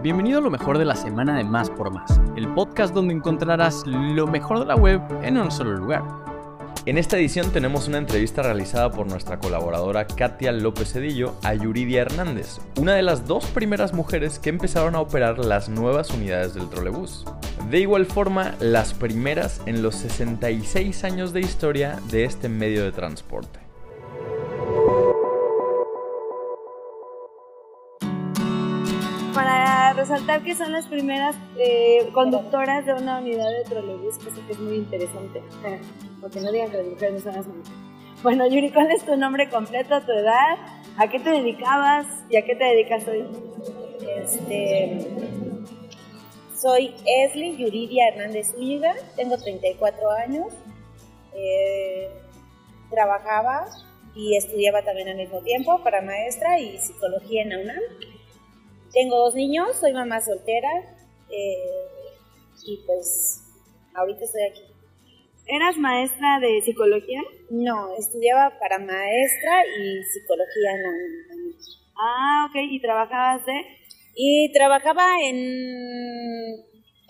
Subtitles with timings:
[0.00, 3.84] Bienvenido a lo mejor de la semana de Más por Más, el podcast donde encontrarás
[3.84, 6.04] lo mejor de la web en un solo lugar.
[6.86, 12.02] En esta edición tenemos una entrevista realizada por nuestra colaboradora Katia López Cedillo a Yuridia
[12.02, 16.70] Hernández, una de las dos primeras mujeres que empezaron a operar las nuevas unidades del
[16.70, 17.24] trolebús.
[17.68, 22.92] De igual forma, las primeras en los 66 años de historia de este medio de
[22.92, 23.67] transporte.
[30.08, 34.58] Resaltar que son las primeras eh, conductoras de una unidad de trolebús, cosa que es
[34.58, 35.42] muy interesante,
[36.22, 37.68] porque no digan que las mujeres no son las mismas.
[38.22, 40.56] Bueno, Yuri, ¿cuál es tu nombre completo, tu edad?
[40.96, 43.26] ¿A qué te dedicabas y a qué te dedicas hoy?
[44.22, 45.06] Este,
[46.56, 50.46] soy Esli Yuridia Hernández Úñiga, tengo 34 años,
[51.34, 52.08] eh,
[52.90, 53.66] trabajaba
[54.14, 57.82] y estudiaba también al mismo tiempo para maestra y psicología en la UNAM.
[58.92, 60.70] Tengo dos niños, soy mamá soltera
[61.30, 61.88] eh,
[62.64, 63.42] y pues
[63.94, 64.62] ahorita estoy aquí.
[65.46, 67.22] ¿Eras maestra de psicología?
[67.50, 71.54] No, estudiaba para maestra y psicología en la UNAM.
[71.96, 73.66] Ah, ok, ¿y trabajabas de?
[74.14, 75.36] Y trabajaba en,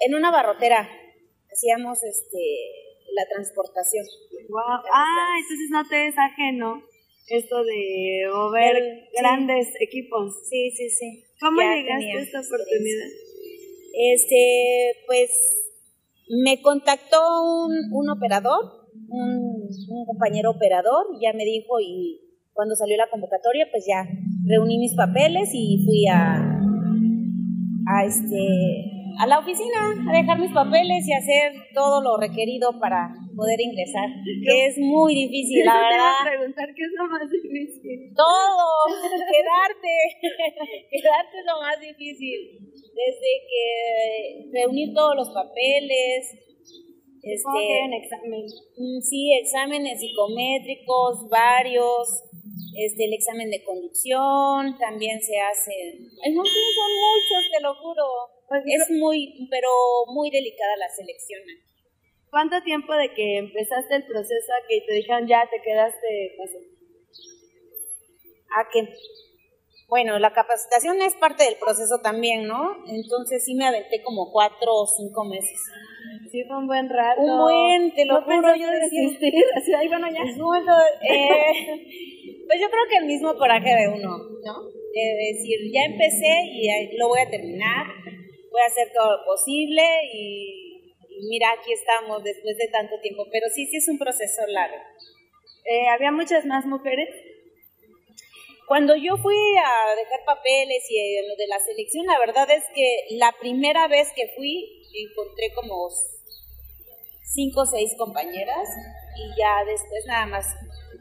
[0.00, 0.88] en una barrotera.
[1.50, 2.38] Hacíamos este,
[3.12, 4.04] la transportación.
[4.48, 4.82] Wow.
[4.92, 6.82] Ah, entonces no te es ajeno
[7.28, 10.48] esto de mover grandes equipos.
[10.48, 11.24] Sí, sí, sí.
[11.40, 13.06] ¿Cómo Ya llegaste a esta oportunidad?
[13.94, 15.30] Este, pues
[16.44, 17.18] me contactó
[17.66, 22.20] un, un operador, un, un compañero operador, ya me dijo y
[22.52, 24.04] cuando salió la convocatoria, pues ya
[24.44, 26.60] reuní mis papeles y fui a,
[27.86, 33.10] a este a la oficina a dejar mis papeles y hacer todo lo requerido para
[33.36, 34.08] poder ingresar,
[34.46, 36.12] que es muy difícil, la Eso te verdad.
[36.22, 38.14] a preguntar qué es lo más difícil.
[38.14, 38.64] Todo,
[39.34, 39.94] quedarte,
[40.90, 42.58] quedarte es lo más difícil.
[42.94, 46.34] Desde que reunir todos los papeles,
[47.42, 48.42] ¿Cómo que en este, examen?
[48.78, 52.22] mm, sí, exámenes psicométricos, varios,
[52.76, 55.98] este, el examen de conducción también se hace.
[56.32, 58.04] No, sí, son muchos, te lo juro.
[58.48, 59.68] Pues, Es muy, pero
[60.08, 61.42] muy delicada la selección.
[61.42, 61.68] aquí.
[62.30, 66.36] ¿Cuánto tiempo de que empezaste el proceso a que te dijeron ya te quedaste?
[68.50, 68.88] a que,
[69.88, 72.76] bueno, la capacitación es parte del proceso también, ¿no?
[72.86, 75.60] Entonces sí me aventé como cuatro o cinco meses.
[76.30, 77.20] Sí, fue un buen rato.
[77.20, 79.08] Un buen, te lo ¿No juro, yo decía?
[79.56, 80.72] Así, es bueno,
[81.02, 84.62] eh, pues yo creo que el mismo coraje de uno, ¿no?
[84.94, 87.86] De decir, ya empecé y eh, lo voy a terminar,
[88.58, 89.82] voy a hacer todo lo posible
[90.12, 94.42] y, y mira, aquí estamos después de tanto tiempo, pero sí, sí es un proceso
[94.48, 94.82] largo.
[95.64, 97.08] Eh, ¿Había muchas más mujeres?
[98.66, 102.64] Cuando yo fui a dejar papeles y eh, lo de la selección, la verdad es
[102.74, 105.88] que la primera vez que fui encontré como
[107.22, 108.68] cinco o seis compañeras
[109.16, 110.46] y ya después nada más.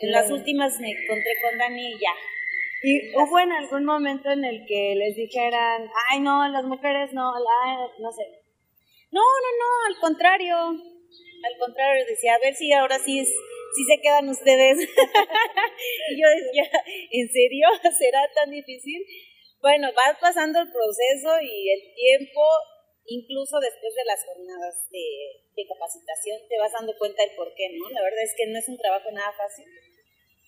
[0.00, 2.12] En las últimas me encontré con Dani y ya.
[2.84, 7.32] ¿Y hubo en algún momento en el que les dijeran, ay, no, las mujeres no,
[7.32, 8.44] no sé?
[9.10, 10.54] No, no, no, al contrario.
[10.68, 13.28] Al contrario, decía, a ver si ahora sí es,
[13.74, 14.76] sí se quedan ustedes.
[16.10, 16.68] y yo decía,
[17.10, 17.68] ¿en serio?
[17.98, 19.00] ¿Será tan difícil?
[19.62, 22.42] Bueno, va pasando el proceso y el tiempo,
[23.06, 27.64] incluso después de las jornadas de, de capacitación, te vas dando cuenta del por qué,
[27.80, 27.88] ¿no?
[27.88, 29.64] La verdad es que no es un trabajo nada fácil.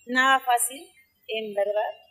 [0.05, 0.85] Nada fácil,
[1.29, 2.06] en verdad.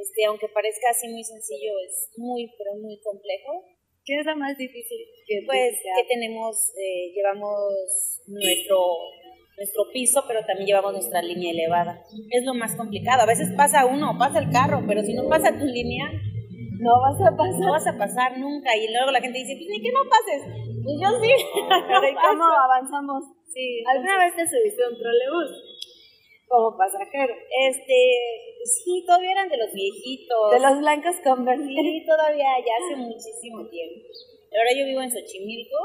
[0.00, 3.64] Este, aunque parezca así muy sencillo, es muy, pero muy complejo.
[4.04, 4.98] ¿Qué es lo más difícil?
[5.26, 8.78] Que Pues que tenemos, eh, llevamos nuestro,
[9.56, 12.00] nuestro piso, pero también llevamos nuestra línea elevada.
[12.30, 13.22] Es lo más complicado.
[13.22, 16.08] A veces pasa uno, pasa el carro, pero si no pasa tu línea,
[16.80, 17.60] no vas a pasar.
[17.60, 18.74] no vas a pasar nunca.
[18.76, 20.40] Y luego la gente dice, pues ni que no pases.
[20.82, 21.32] Pues yo sí.
[21.68, 23.24] Pero ¿y cómo avanzamos?
[23.52, 25.77] Sí, ¿Alguna vez te subiste a un trolebús?
[26.58, 27.38] Como pasajero.
[27.70, 27.94] Este,
[28.66, 30.50] sí, todavía eran de los viejitos.
[30.50, 31.46] De los blancos con.
[31.46, 34.08] Sí, todavía, ya hace muchísimo tiempo.
[34.50, 35.78] Ahora yo vivo en Xochimilco,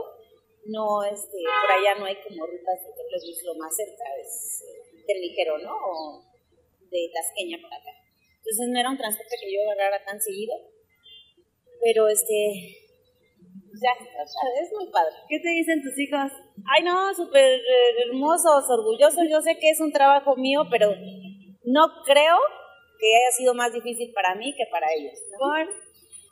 [0.65, 5.03] no, este, por allá no hay como rutas de trolebús, lo más cerca es eh,
[5.05, 5.77] del ligero, ¿no?
[5.77, 6.23] O
[6.89, 7.93] de Tasqueña para acá.
[8.37, 10.55] Entonces no era un transporte que yo agarrara tan seguido,
[11.83, 12.81] pero este,
[13.77, 15.21] ya, es muy padre.
[15.29, 16.31] ¿Qué te dicen tus hijos?
[16.65, 19.23] Ay, no, súper eh, hermosos, orgullosos.
[19.29, 20.89] Yo sé que es un trabajo mío, pero
[21.65, 22.37] no creo
[22.99, 25.19] que haya sido más difícil para mí que para ellos.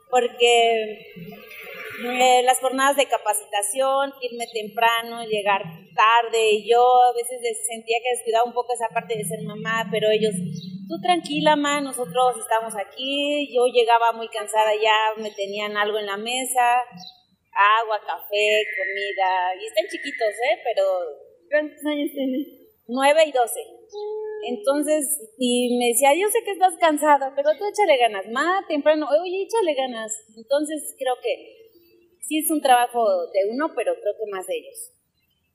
[0.09, 0.99] Porque
[2.03, 5.61] eh, las jornadas de capacitación, irme temprano, llegar
[5.95, 10.09] tarde, yo a veces sentía que descuidaba un poco esa parte de ser mamá, pero
[10.09, 10.33] ellos
[10.87, 16.07] tú tranquila, ma, nosotros estamos aquí, yo llegaba muy cansada ya, me tenían algo en
[16.07, 16.81] la mesa,
[17.53, 20.59] agua, café, comida, y están chiquitos, ¿eh?
[20.63, 20.83] Pero...
[21.51, 22.47] ¿Cuántos años tienes?
[22.87, 23.59] Nueve y doce.
[24.47, 29.05] Entonces, y me decía, yo sé que estás cansada, pero tú échale ganas, más temprano,
[29.21, 30.11] oye, échale ganas.
[30.35, 31.61] Entonces, creo que
[32.21, 34.93] sí es un trabajo de uno, pero creo que más de ellos.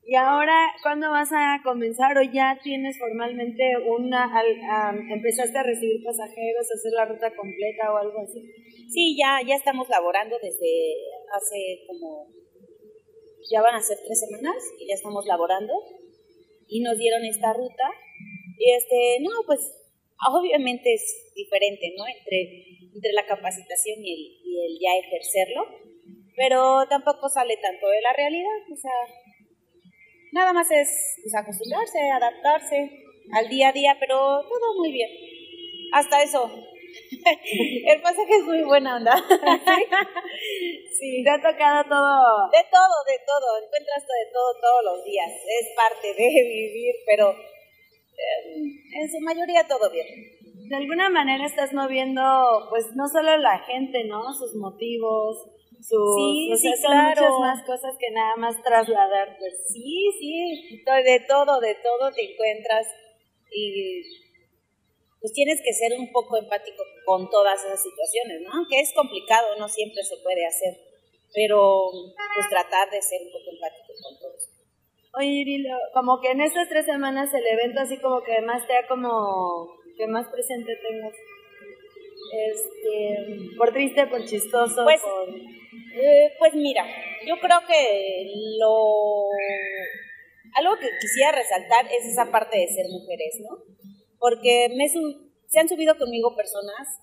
[0.07, 4.31] ¿Y ahora cuándo vas a comenzar o ya tienes formalmente una,
[5.11, 8.39] empezaste a recibir pasajeros, a hacer la ruta completa o algo así?
[8.87, 10.95] Sí, ya, ya estamos laborando desde
[11.35, 12.31] hace como,
[13.51, 15.73] ya van a ser tres semanas que ya estamos laborando
[16.69, 17.91] y nos dieron esta ruta.
[18.57, 19.59] Y este, no, pues
[20.31, 22.07] obviamente es diferente, ¿no?
[22.07, 25.67] Entre, entre la capacitación y el, y el ya ejercerlo,
[26.37, 29.26] pero tampoco sale tanto de la realidad, o sea,
[30.31, 33.03] nada más es pues, acostumbrarse, adaptarse
[33.33, 35.09] al día a día, pero todo muy bien.
[35.93, 36.49] Hasta eso.
[37.85, 39.15] El pasaje es muy buena onda.
[40.99, 41.23] ¿Sí?
[41.23, 42.49] Te ha tocado todo.
[42.51, 43.63] De todo, de todo.
[43.63, 45.29] Encuentras de todo todos los días.
[45.29, 50.36] Es parte de vivir, pero eh, en su mayoría todo bien.
[50.67, 52.21] De alguna manera estás moviendo,
[52.69, 54.33] pues no solo la gente, ¿no?
[54.33, 55.37] Sus motivos,
[55.79, 59.37] sus, sí, sí, muchas más cosas que nada más trasladar.
[59.39, 59.53] Pues.
[59.71, 62.87] Sí, sí, de todo, de todo te encuentras
[63.51, 64.01] y
[65.21, 68.67] pues tienes que ser un poco empático con todas esas situaciones, ¿no?
[68.69, 70.75] Que es complicado, no siempre se puede hacer,
[71.33, 74.49] pero pues tratar de ser un poco empático con todos.
[75.17, 78.77] Oye, Irilo, como que en estas tres semanas el evento así como que más te
[78.77, 81.13] ha como que más presente tengas.
[82.33, 85.29] Este, por triste, por chistoso, pues, por...
[85.29, 86.85] Eh, pues mira,
[87.25, 88.25] yo creo que
[88.59, 89.25] lo
[90.55, 93.57] algo que quisiera resaltar es esa parte de ser mujeres, ¿no?
[94.19, 96.99] Porque me se han subido conmigo personas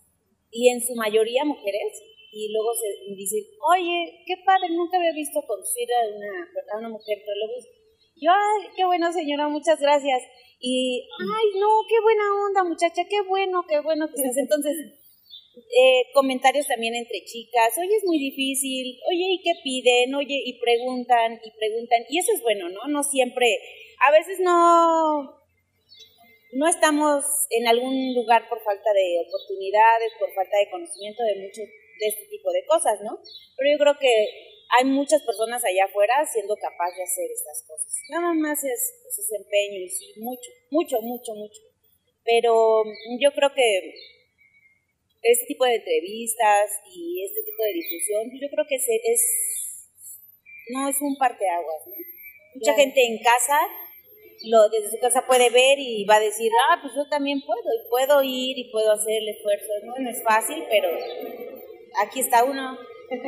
[0.50, 2.02] y en su mayoría mujeres
[2.32, 6.88] y luego se dicen, oye, qué padre, nunca había visto conducir a una, a una
[6.88, 7.64] mujer trolebús.
[8.16, 10.22] Yo, ay, qué bueno señora, muchas gracias.
[10.60, 14.36] Y, ay, no, qué buena onda muchacha, qué bueno, qué bueno que estás.
[14.38, 14.76] Entonces,
[15.56, 20.14] eh, comentarios también entre chicas, oye, es muy difícil, oye, ¿y qué piden?
[20.14, 22.86] Oye, y preguntan, y preguntan, y eso es bueno, ¿no?
[22.88, 23.46] No siempre,
[24.06, 25.44] a veces no,
[26.52, 31.66] no estamos en algún lugar por falta de oportunidades, por falta de conocimiento de muchos
[31.66, 33.18] de este tipo de cosas, ¿no?
[33.56, 37.92] Pero yo creo que hay muchas personas allá afuera siendo capaces de hacer estas cosas.
[38.10, 41.60] Nada más es, es ese empeño y sí, mucho, mucho, mucho, mucho.
[42.24, 42.84] Pero
[43.20, 43.94] yo creo que
[45.24, 49.22] este tipo de entrevistas y este tipo de difusión, yo creo que es,
[50.68, 51.94] no es un parteaguas, ¿no?
[52.54, 53.58] Mucha gente en casa,
[54.44, 57.62] lo, desde su casa puede ver y va a decir, ah, pues yo también puedo,
[57.74, 59.94] y puedo ir y puedo hacer el esfuerzo, ¿no?
[59.98, 60.88] No es fácil, pero
[62.00, 62.78] aquí está uno.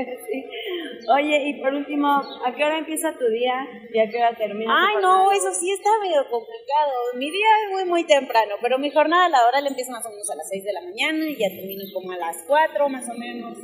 [1.09, 4.73] Oye, y por último, ¿a qué hora empieza tu día y a qué hora termina?
[4.75, 6.93] Ay, no, eso sí está medio complicado.
[7.15, 10.11] Mi día es muy, muy temprano, pero mi jornada la hora la empieza más o
[10.11, 13.09] menos a las 6 de la mañana y ya termino como a las 4 más
[13.09, 13.59] o menos.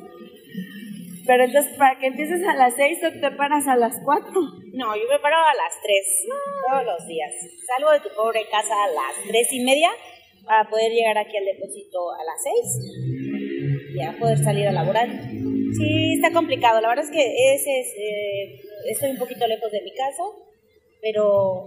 [1.26, 4.32] Pero entonces, para que empieces a las 6, ¿tú te paras a las 4?
[4.74, 6.26] No, yo me paro a las 3
[6.66, 7.32] todos los días.
[7.66, 9.90] Salgo de tu pobre casa a las 3 y media
[10.44, 15.08] para poder llegar aquí al depósito a las 6 y ya poder salir a laborar.
[15.76, 16.80] Sí, está complicado.
[16.80, 18.60] La verdad es que ese es, eh,
[18.90, 20.22] estoy un poquito lejos de mi casa,
[21.00, 21.64] pero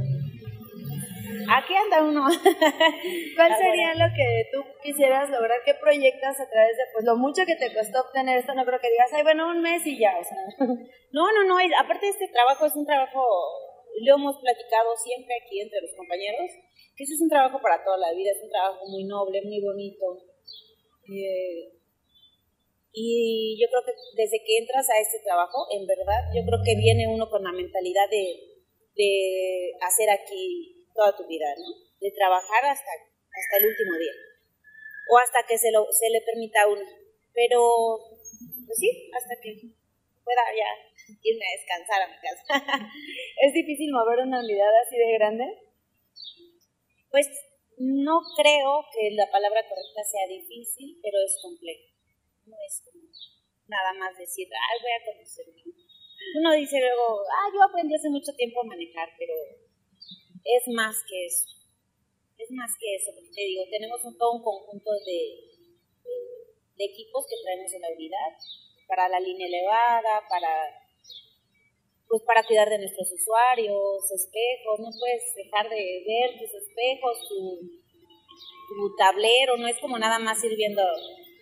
[1.50, 2.26] aquí anda uno.
[3.36, 5.60] ¿Cuál sería lo que tú quisieras lograr?
[5.66, 8.54] ¿Qué proyectas a través de pues lo mucho que te costó obtener esto?
[8.54, 10.68] No creo que digas, ay, bueno, un mes y ya, o sea.
[11.12, 11.56] No, no, no.
[11.80, 13.24] Aparte este trabajo es un trabajo,
[14.04, 16.52] lo hemos platicado siempre aquí entre los compañeros,
[16.96, 19.62] que ese es un trabajo para toda la vida, es un trabajo muy noble, muy
[19.62, 20.06] bonito.
[21.08, 21.72] Eh,
[22.96, 26.80] y yo creo que desde que entras a este trabajo, en verdad, yo creo que
[26.80, 28.56] viene uno con la mentalidad de,
[28.96, 31.76] de hacer aquí toda tu vida, ¿no?
[32.00, 34.16] De trabajar hasta, hasta el último día.
[35.12, 36.88] O hasta que se, lo, se le permita a uno.
[37.34, 38.00] Pero,
[38.66, 39.60] pues sí, hasta que
[40.24, 40.72] pueda ya
[41.22, 42.88] irme a descansar a mi casa.
[43.44, 45.46] ¿Es difícil mover una unidad así de grande?
[47.12, 47.28] Pues
[47.78, 51.95] no creo que la palabra correcta sea difícil, pero es complejo
[52.46, 53.04] no es como
[53.68, 55.46] nada más decir, ay, voy a conocer.
[56.38, 59.34] Uno dice luego, ah, yo aprendí hace mucho tiempo a manejar, pero
[60.44, 61.46] es más que eso.
[62.38, 65.56] Es más que eso, porque te digo, tenemos un, todo un conjunto de,
[66.76, 68.32] de, equipos que traemos en la unidad
[68.88, 70.52] para la línea elevada, para
[72.08, 77.60] pues para cuidar de nuestros usuarios, espejos, no puedes dejar de ver tus espejos, tu,
[78.70, 80.84] tu tablero, no es como nada más ir viendo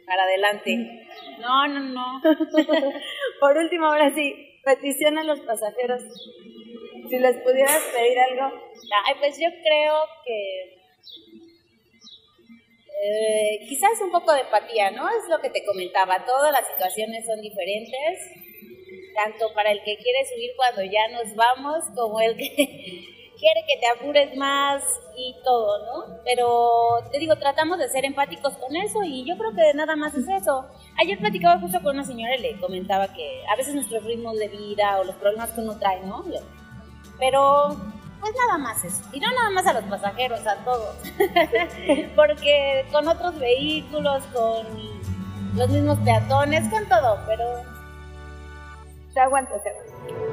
[0.06, 1.08] para adelante.
[1.40, 2.22] No, no, no.
[3.40, 6.04] Por último, ahora sí, petición a los pasajeros.
[7.10, 8.56] Si les pudieras pedir algo.
[9.06, 9.96] Ay, pues yo creo
[10.26, 10.84] que
[13.06, 15.10] eh, quizás un poco de empatía, ¿no?
[15.10, 18.32] Es lo que te comentaba, todas las situaciones son diferentes,
[19.14, 23.13] tanto para el que quiere subir cuando ya nos vamos, como el que
[23.44, 24.82] quiere que te apures más
[25.18, 26.16] y todo, ¿no?
[26.24, 30.16] Pero te digo, tratamos de ser empáticos con eso y yo creo que nada más
[30.16, 30.66] es eso.
[30.98, 34.48] Ayer platicaba justo con una señora y le comentaba que a veces nuestros ritmos de
[34.48, 36.24] vida o los problemas que uno trae, ¿no?
[37.20, 37.76] Pero
[38.22, 39.04] pues nada más eso.
[39.12, 40.96] Y no nada más a los pasajeros, a todos.
[42.16, 44.66] Porque con otros vehículos, con
[45.58, 47.62] los mismos peatones, con todo, pero
[49.14, 50.33] se aguanta, se aguanta.